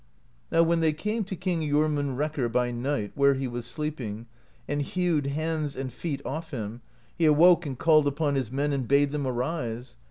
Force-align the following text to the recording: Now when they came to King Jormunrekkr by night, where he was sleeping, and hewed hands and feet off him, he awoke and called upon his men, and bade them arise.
Now 0.51 0.63
when 0.63 0.79
they 0.79 0.93
came 0.93 1.23
to 1.25 1.35
King 1.35 1.59
Jormunrekkr 1.61 2.51
by 2.51 2.71
night, 2.71 3.11
where 3.13 3.35
he 3.35 3.47
was 3.47 3.67
sleeping, 3.67 4.25
and 4.67 4.81
hewed 4.81 5.27
hands 5.27 5.75
and 5.77 5.93
feet 5.93 6.23
off 6.25 6.49
him, 6.49 6.81
he 7.15 7.25
awoke 7.27 7.67
and 7.67 7.77
called 7.77 8.07
upon 8.07 8.33
his 8.33 8.51
men, 8.51 8.73
and 8.73 8.87
bade 8.87 9.11
them 9.11 9.27
arise. 9.27 9.97